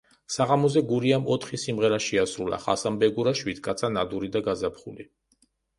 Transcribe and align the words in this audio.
საღამოზე 0.35 0.81
„გურიამ“ 0.91 1.27
ოთხი 1.35 1.59
სიმღერა 1.65 2.01
შეასრულა: 2.07 2.61
„ხასანბეგურა“, 2.65 3.37
„შვიდკაცა“, 3.43 3.95
„ნადური“ 4.01 4.35
და 4.39 4.47
„გაზაფხული“. 4.51 5.13